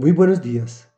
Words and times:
Muy 0.00 0.12
buenos 0.12 0.40
días. 0.40 0.90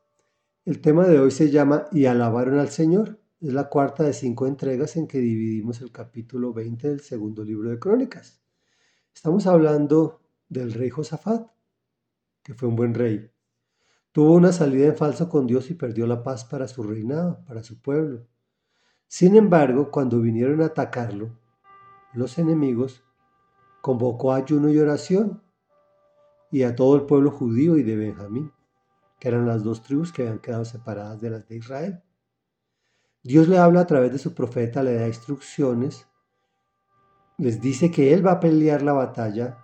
El 0.65 0.81
tema 0.81 1.09
de 1.09 1.19
hoy 1.19 1.33
se 1.33 1.51
llama 1.51 1.89
Y 1.91 2.07
alabaron 2.07 2.61
al 2.61 2.69
Señor. 2.69 3.19
Es 3.41 3.53
la 3.53 3.69
cuarta 3.69 4.05
de 4.05 4.13
cinco 4.13 4.47
entregas 4.47 4.95
en 4.95 5.09
que 5.09 5.19
dividimos 5.19 5.81
el 5.81 5.91
capítulo 5.91 6.53
20 6.53 6.89
del 6.89 7.01
segundo 7.01 7.43
libro 7.43 7.71
de 7.71 7.81
Crónicas. 7.81 8.41
Estamos 9.13 9.49
hablando 9.49 10.21
del 10.49 10.73
rey 10.73 10.89
Josafat, 10.89 11.51
que 12.45 12.55
fue 12.55 12.69
un 12.69 12.77
buen 12.77 12.95
rey. 12.95 13.29
Tuvo 14.13 14.35
una 14.35 14.53
salida 14.53 14.87
en 14.87 14.95
falso 14.95 15.29
con 15.29 15.49
Dios 15.49 15.69
y 15.73 15.75
perdió 15.75 16.07
la 16.07 16.23
paz 16.23 16.45
para 16.45 16.69
su 16.69 16.85
reinado, 16.85 17.45
para 17.45 17.65
su 17.65 17.83
pueblo. 17.83 18.29
Sin 19.09 19.35
embargo, 19.35 19.91
cuando 19.91 20.21
vinieron 20.21 20.63
a 20.63 20.67
atacarlo, 20.67 21.41
los 22.15 22.39
enemigos, 22.39 23.03
convocó 23.81 24.33
ayuno 24.33 24.69
y 24.69 24.79
oración 24.79 25.43
y 26.53 26.63
a 26.63 26.77
todo 26.77 26.95
el 26.95 27.03
pueblo 27.03 27.33
judío 27.33 27.77
y 27.77 27.83
de 27.83 27.97
Benjamín, 27.97 28.53
que 29.23 29.29
eran 29.29 29.47
las 29.47 29.63
dos 29.63 29.85
tribus 29.85 30.13
que 30.13 30.23
habían 30.23 30.41
quedado 30.41 30.65
separadas 30.65 31.21
de 31.21 31.31
las 31.31 31.47
de 31.47 31.55
Israel. 31.55 32.03
Dios 33.23 33.47
le 33.47 33.57
habla 33.57 33.83
a 33.83 33.87
través 33.87 34.11
de 34.11 34.19
su 34.19 34.35
profeta, 34.35 34.83
le 34.83 34.95
da 34.95 35.07
instrucciones, 35.07 36.09
les 37.39 37.61
dice 37.61 37.93
que 37.93 38.13
él 38.13 38.27
va 38.27 38.33
a 38.33 38.41
pelear 38.41 38.83
la 38.83 38.95
batalla 38.95 39.59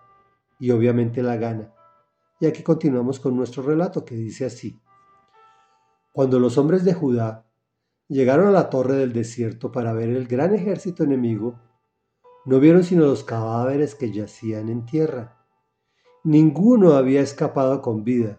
y 0.61 0.71
obviamente 0.71 1.25
la 1.25 1.34
gana. 1.39 1.75
Y 2.39 2.47
aquí 2.47 2.62
continuamos 2.62 3.19
con 3.19 3.34
nuestro 3.34 3.65
relato 3.65 4.05
que 4.05 4.15
dice 4.15 4.45
así. 4.45 4.81
Cuando 6.12 6.39
los 6.39 6.56
hombres 6.56 6.84
de 6.84 6.95
Judá 6.95 7.45
llegaron 8.06 8.47
a 8.47 8.53
la 8.53 8.70
torre 8.70 8.95
del 8.95 9.12
desierto 9.12 9.73
para 9.73 9.93
ver 9.93 10.11
el 10.11 10.29
gran 10.29 10.55
ejército 10.55 11.03
enemigo, 11.03 11.59
no 12.45 12.61
vieron 12.61 12.84
sino 12.84 13.06
los 13.06 13.25
cadáveres 13.25 13.97
que 13.97 14.12
yacían 14.12 14.69
en 14.69 14.87
tierra. 14.87 15.37
Ninguno 16.23 16.93
había 16.93 17.23
escapado 17.23 17.83
con 17.83 18.05
vida. 18.05 18.39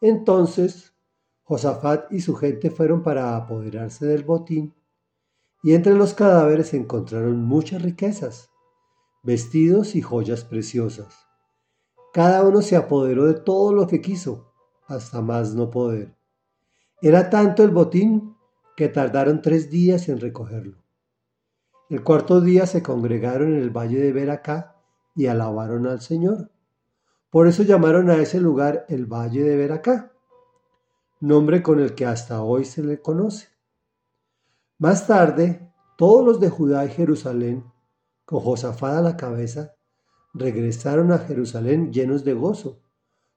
Entonces 0.00 0.96
Josafat 1.46 2.12
y 2.12 2.20
su 2.20 2.34
gente 2.34 2.70
fueron 2.70 3.04
para 3.04 3.36
apoderarse 3.36 4.04
del 4.04 4.24
botín, 4.24 4.74
y 5.62 5.74
entre 5.74 5.94
los 5.94 6.12
cadáveres 6.12 6.74
encontraron 6.74 7.44
muchas 7.44 7.82
riquezas, 7.82 8.50
vestidos 9.22 9.94
y 9.94 10.02
joyas 10.02 10.44
preciosas. 10.44 11.26
Cada 12.12 12.42
uno 12.42 12.62
se 12.62 12.74
apoderó 12.74 13.26
de 13.26 13.34
todo 13.34 13.72
lo 13.72 13.86
que 13.86 14.00
quiso, 14.00 14.52
hasta 14.88 15.20
más 15.20 15.54
no 15.54 15.70
poder. 15.70 16.16
Era 17.00 17.30
tanto 17.30 17.62
el 17.62 17.70
botín 17.70 18.36
que 18.76 18.88
tardaron 18.88 19.40
tres 19.40 19.70
días 19.70 20.08
en 20.08 20.18
recogerlo. 20.18 20.78
El 21.88 22.02
cuarto 22.02 22.40
día 22.40 22.66
se 22.66 22.82
congregaron 22.82 23.54
en 23.54 23.62
el 23.62 23.70
valle 23.70 24.00
de 24.00 24.12
Beracá 24.12 24.82
y 25.14 25.26
alabaron 25.26 25.86
al 25.86 26.00
Señor. 26.00 26.50
Por 27.36 27.48
eso 27.48 27.64
llamaron 27.64 28.08
a 28.08 28.16
ese 28.16 28.40
lugar 28.40 28.86
el 28.88 29.04
valle 29.04 29.44
de 29.44 29.58
Beracá, 29.58 30.10
nombre 31.20 31.62
con 31.62 31.80
el 31.80 31.94
que 31.94 32.06
hasta 32.06 32.40
hoy 32.40 32.64
se 32.64 32.82
le 32.82 33.02
conoce. 33.02 33.48
Más 34.78 35.06
tarde, 35.06 35.70
todos 35.98 36.24
los 36.24 36.40
de 36.40 36.48
Judá 36.48 36.86
y 36.86 36.88
Jerusalén, 36.88 37.62
con 38.24 38.40
Josafat 38.40 38.94
a 38.94 39.02
la 39.02 39.16
cabeza, 39.18 39.74
regresaron 40.32 41.12
a 41.12 41.18
Jerusalén 41.18 41.92
llenos 41.92 42.24
de 42.24 42.32
gozo, 42.32 42.80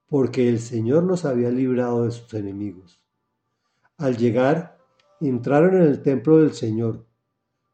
porque 0.08 0.48
el 0.48 0.62
Señor 0.62 1.04
los 1.04 1.26
había 1.26 1.50
librado 1.50 2.06
de 2.06 2.12
sus 2.12 2.34
enemigos. 2.34 3.04
Al 3.98 4.16
llegar, 4.16 4.78
entraron 5.20 5.76
en 5.76 5.82
el 5.82 6.02
templo 6.02 6.38
del 6.38 6.54
Señor, 6.54 7.06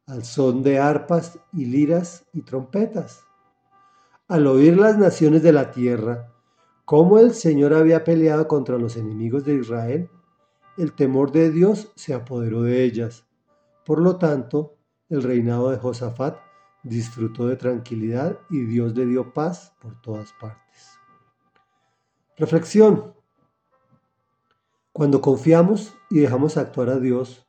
al 0.08 0.26
son 0.26 0.64
de 0.64 0.80
arpas 0.80 1.38
y 1.54 1.66
liras 1.66 2.26
y 2.34 2.42
trompetas. 2.42 3.22
Al 4.28 4.48
oír 4.48 4.76
las 4.76 4.98
naciones 4.98 5.44
de 5.44 5.52
la 5.52 5.70
tierra 5.70 6.34
cómo 6.84 7.20
el 7.20 7.36
Señor 7.36 7.76
había 7.76 8.04
peleado 8.04 8.48
contra 8.48 8.80
los 8.80 8.98
enemigos 8.98 9.46
de 9.46 9.54
Israel, 9.54 10.10
el 10.78 10.94
temor 10.94 11.32
de 11.32 11.52
Dios 11.52 11.92
se 11.96 12.16
apoderó 12.16 12.64
de 12.64 12.84
ellas. 12.84 13.28
Por 13.86 14.02
lo 14.02 14.18
tanto, 14.18 14.78
el 15.10 15.22
reinado 15.22 15.70
de 15.70 15.78
Josafat 15.78 16.40
disfrutó 16.82 17.46
de 17.46 17.56
tranquilidad 17.56 18.40
y 18.50 18.62
Dios 18.66 18.96
le 18.96 19.06
dio 19.06 19.32
paz 19.32 19.76
por 19.80 20.02
todas 20.02 20.34
partes. 20.42 20.98
Reflexión. 22.36 23.14
Cuando 24.92 25.22
confiamos 25.22 25.94
y 26.10 26.18
dejamos 26.18 26.58
actuar 26.58 26.90
a 26.90 27.00
Dios 27.00 27.48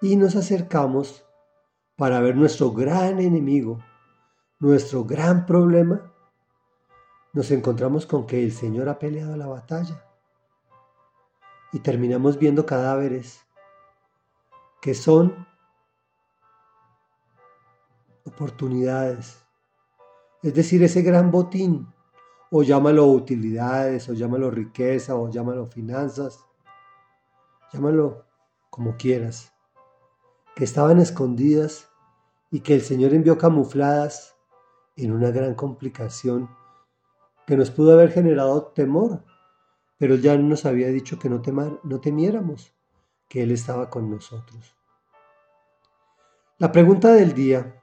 y 0.00 0.16
nos 0.16 0.36
acercamos 0.36 1.26
para 1.96 2.20
ver 2.20 2.34
nuestro 2.34 2.72
gran 2.72 3.20
enemigo, 3.20 3.78
nuestro 4.58 5.04
gran 5.04 5.44
problema, 5.46 6.12
nos 7.32 7.50
encontramos 7.50 8.06
con 8.06 8.26
que 8.26 8.42
el 8.42 8.52
Señor 8.52 8.88
ha 8.88 8.98
peleado 8.98 9.36
la 9.36 9.46
batalla 9.46 10.02
y 11.72 11.80
terminamos 11.80 12.38
viendo 12.38 12.64
cadáveres 12.64 13.44
que 14.80 14.94
son 14.94 15.46
oportunidades. 18.24 19.44
Es 20.42 20.54
decir, 20.54 20.82
ese 20.82 21.02
gran 21.02 21.30
botín, 21.30 21.92
o 22.50 22.62
llámalo 22.62 23.06
utilidades, 23.06 24.08
o 24.08 24.14
llámalo 24.14 24.50
riqueza, 24.50 25.16
o 25.16 25.28
llámalo 25.28 25.66
finanzas, 25.66 26.46
llámalo 27.72 28.24
como 28.70 28.96
quieras, 28.96 29.52
que 30.54 30.64
estaban 30.64 31.00
escondidas 31.00 31.90
y 32.50 32.60
que 32.60 32.74
el 32.74 32.80
Señor 32.80 33.12
envió 33.12 33.36
camufladas 33.36 34.35
en 34.96 35.12
una 35.12 35.30
gran 35.30 35.54
complicación 35.54 36.48
que 37.46 37.56
nos 37.56 37.70
pudo 37.70 37.92
haber 37.92 38.10
generado 38.10 38.66
temor, 38.68 39.22
pero 39.98 40.16
ya 40.16 40.36
nos 40.36 40.64
había 40.66 40.88
dicho 40.88 41.18
que 41.18 41.28
no, 41.28 41.42
no 41.84 42.00
temiéramos, 42.00 42.74
que 43.28 43.42
Él 43.42 43.50
estaba 43.50 43.90
con 43.90 44.10
nosotros. 44.10 44.74
La 46.58 46.72
pregunta 46.72 47.12
del 47.12 47.34
día 47.34 47.82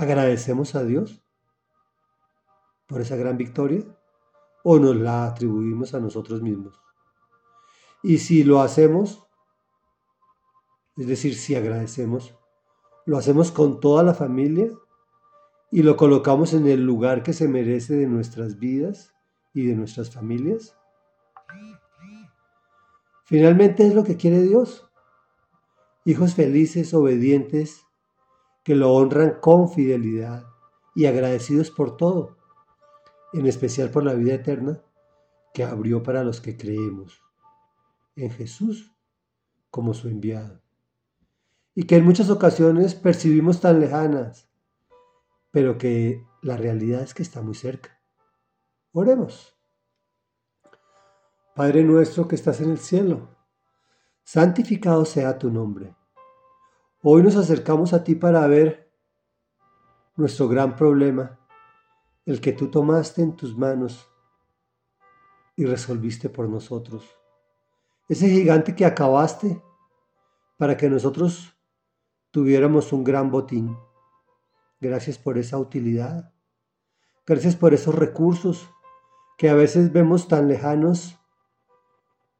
¿Agradecemos 0.00 0.74
a 0.76 0.82
Dios 0.82 1.22
por 2.86 3.02
esa 3.02 3.16
gran 3.16 3.36
victoria 3.36 3.84
o 4.64 4.78
nos 4.78 4.96
la 4.96 5.26
atribuimos 5.26 5.92
a 5.92 6.00
nosotros 6.00 6.40
mismos? 6.40 6.80
Y 8.02 8.16
si 8.16 8.42
lo 8.42 8.62
hacemos, 8.62 9.22
es 10.96 11.06
decir, 11.06 11.34
si 11.34 11.54
agradecemos, 11.54 12.34
lo 13.04 13.18
hacemos 13.18 13.52
con 13.52 13.78
toda 13.78 14.02
la 14.02 14.14
familia 14.14 14.70
y 15.70 15.82
lo 15.82 15.96
colocamos 15.96 16.52
en 16.52 16.66
el 16.66 16.84
lugar 16.84 17.22
que 17.22 17.32
se 17.32 17.48
merece 17.48 17.94
de 17.94 18.06
nuestras 18.06 18.58
vidas 18.58 19.14
y 19.54 19.66
de 19.66 19.76
nuestras 19.76 20.10
familias. 20.10 20.76
Finalmente 23.24 23.86
es 23.86 23.94
lo 23.94 24.02
que 24.02 24.16
quiere 24.16 24.42
Dios. 24.42 24.88
Hijos 26.04 26.34
felices, 26.34 26.92
obedientes, 26.94 27.86
que 28.64 28.74
lo 28.74 28.92
honran 28.92 29.38
con 29.40 29.70
fidelidad 29.70 30.44
y 30.94 31.06
agradecidos 31.06 31.70
por 31.70 31.96
todo, 31.96 32.36
en 33.32 33.46
especial 33.46 33.90
por 33.90 34.04
la 34.04 34.14
vida 34.14 34.34
eterna 34.34 34.82
que 35.54 35.64
abrió 35.64 36.02
para 36.02 36.24
los 36.24 36.40
que 36.40 36.56
creemos 36.56 37.22
en 38.16 38.30
Jesús 38.30 38.92
como 39.70 39.94
su 39.94 40.08
enviado, 40.08 40.60
y 41.74 41.84
que 41.84 41.96
en 41.96 42.04
muchas 42.04 42.28
ocasiones 42.28 42.96
percibimos 42.96 43.60
tan 43.60 43.78
lejanas, 43.78 44.49
pero 45.50 45.78
que 45.78 46.26
la 46.42 46.56
realidad 46.56 47.02
es 47.02 47.14
que 47.14 47.22
está 47.22 47.42
muy 47.42 47.54
cerca. 47.54 48.00
Oremos. 48.92 49.56
Padre 51.54 51.84
nuestro 51.84 52.28
que 52.28 52.36
estás 52.36 52.60
en 52.60 52.70
el 52.70 52.78
cielo, 52.78 53.36
santificado 54.22 55.04
sea 55.04 55.38
tu 55.38 55.50
nombre 55.50 55.94
Hoy 57.02 57.22
nos 57.22 57.34
acercamos 57.34 57.94
a 57.94 58.04
ti 58.04 58.14
para 58.14 58.46
ver 58.46 58.92
nuestro 60.16 60.48
gran 60.48 60.76
problema, 60.76 61.40
el 62.26 62.42
que 62.42 62.52
tú 62.52 62.70
tomaste 62.70 63.22
en 63.22 63.34
tus 63.36 63.56
manos 63.56 64.06
y 65.56 65.64
resolviste 65.64 66.28
por 66.28 66.46
nosotros. 66.46 67.08
Ese 68.06 68.28
gigante 68.28 68.76
que 68.76 68.84
acabaste 68.84 69.62
para 70.58 70.76
que 70.76 70.90
nosotros 70.90 71.56
tuviéramos 72.30 72.92
un 72.92 73.02
gran 73.02 73.30
botín. 73.30 73.74
Gracias 74.80 75.18
por 75.18 75.36
esa 75.36 75.58
utilidad. 75.58 76.32
Gracias 77.26 77.54
por 77.54 77.74
esos 77.74 77.94
recursos 77.94 78.70
que 79.36 79.48
a 79.48 79.54
veces 79.54 79.92
vemos 79.92 80.26
tan 80.26 80.48
lejanos, 80.48 81.18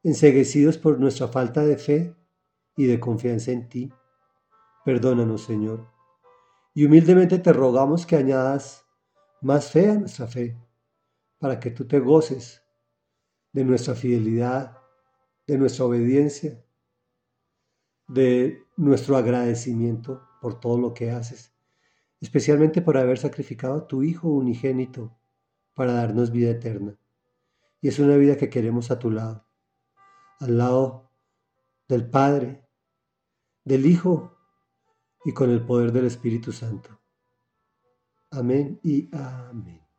enseguecidos 0.02 0.78
por 0.78 0.98
nuestra 0.98 1.28
falta 1.28 1.64
de 1.64 1.76
fe 1.76 2.16
y 2.76 2.86
de 2.86 2.98
confianza 2.98 3.52
en 3.52 3.68
ti. 3.68 3.92
Perdónanos, 4.84 5.44
Señor. 5.44 5.86
Y 6.74 6.86
humildemente 6.86 7.38
te 7.38 7.52
rogamos 7.52 8.06
que 8.06 8.16
añadas 8.16 8.86
más 9.42 9.70
fe 9.70 9.90
a 9.90 9.94
nuestra 9.94 10.26
fe, 10.26 10.56
para 11.38 11.60
que 11.60 11.70
tú 11.70 11.86
te 11.86 11.98
goces 12.00 12.62
de 13.52 13.64
nuestra 13.64 13.94
fidelidad, 13.94 14.78
de 15.46 15.58
nuestra 15.58 15.84
obediencia, 15.84 16.62
de 18.06 18.62
nuestro 18.76 19.16
agradecimiento 19.16 20.22
por 20.40 20.58
todo 20.60 20.78
lo 20.78 20.94
que 20.94 21.10
haces, 21.10 21.52
especialmente 22.20 22.82
por 22.82 22.96
haber 22.96 23.18
sacrificado 23.18 23.74
a 23.74 23.86
tu 23.86 24.02
Hijo 24.02 24.28
unigénito 24.28 25.16
para 25.74 25.94
darnos 25.94 26.30
vida 26.30 26.50
eterna. 26.50 26.96
y 27.82 27.88
es 27.88 27.98
una 27.98 28.16
vida 28.16 28.36
que 28.36 28.50
queremos 28.50 28.90
a 28.90 28.98
tu 28.98 29.10
lado, 29.10 29.46
al 30.38 30.58
lado 30.58 31.10
del 31.88 32.08
Padre, 32.10 32.62
del 33.64 33.86
Hijo 33.86 34.36
y 35.24 35.32
con 35.32 35.50
el 35.50 35.64
poder 35.64 35.92
del 35.92 36.04
Espíritu 36.06 36.52
Santo. 36.52 37.00
Amén 38.30 38.78
y 38.82 39.08
amén. 39.16 39.89